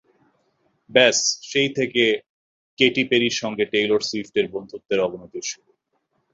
[0.89, 1.17] ব্যস,
[1.41, 2.03] সেই থেকে
[2.79, 5.71] কেটি পেরির সঙ্গে টেইলর সুইফটের বন্ধুত্বের অবনতির শুরু।